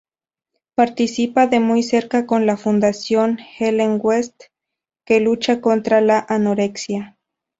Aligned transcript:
Participa 0.73 1.45
de 1.45 1.59
muy 1.59 1.83
cerca 1.83 2.25
con 2.25 2.47
la 2.47 2.57
fundación 2.57 3.37
Ellen 3.59 3.99
West 4.01 4.45
que 5.05 5.19
lucha 5.19 5.61
contra 5.61 6.01
la 6.01 6.25
anorexia. 6.27 7.19